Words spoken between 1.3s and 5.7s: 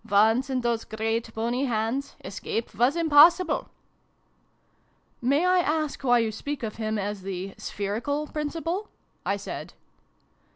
bony hands, escape was impossible!"" May I